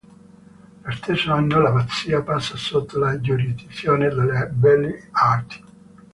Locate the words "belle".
4.47-5.09